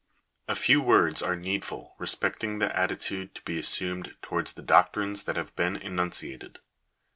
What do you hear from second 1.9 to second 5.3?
respecting the attitude to be assumed towards the doctrines